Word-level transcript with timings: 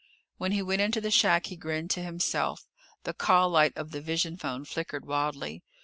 When 0.39 0.51
he 0.51 0.63
went 0.63 0.81
into 0.81 0.99
the 0.99 1.11
shack, 1.11 1.45
he 1.45 1.55
grinned 1.55 1.91
to 1.91 2.01
himself. 2.01 2.65
The 3.03 3.13
call 3.13 3.49
light 3.51 3.77
of 3.77 3.91
the 3.91 4.01
vision 4.01 4.35
phone 4.35 4.65
flickered 4.65 5.05
wildly. 5.05 5.61